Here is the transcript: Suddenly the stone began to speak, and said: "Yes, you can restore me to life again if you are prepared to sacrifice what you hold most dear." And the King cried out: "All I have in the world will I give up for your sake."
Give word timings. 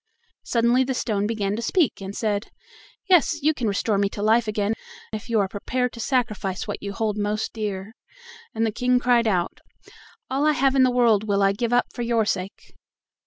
Suddenly 0.41 0.83
the 0.83 0.95
stone 0.95 1.27
began 1.27 1.55
to 1.55 1.61
speak, 1.61 2.01
and 2.01 2.15
said: 2.15 2.49
"Yes, 3.07 3.43
you 3.43 3.53
can 3.53 3.67
restore 3.67 3.99
me 3.99 4.09
to 4.09 4.23
life 4.23 4.47
again 4.47 4.73
if 5.13 5.29
you 5.29 5.39
are 5.39 5.47
prepared 5.47 5.93
to 5.93 5.99
sacrifice 5.99 6.67
what 6.67 6.81
you 6.81 6.91
hold 6.91 7.19
most 7.19 7.53
dear." 7.53 7.93
And 8.55 8.65
the 8.65 8.71
King 8.71 8.97
cried 8.97 9.27
out: 9.27 9.59
"All 10.27 10.43
I 10.43 10.53
have 10.53 10.73
in 10.73 10.81
the 10.81 10.89
world 10.89 11.27
will 11.27 11.43
I 11.43 11.51
give 11.53 11.71
up 11.71 11.93
for 11.93 12.01
your 12.01 12.25
sake." 12.25 12.73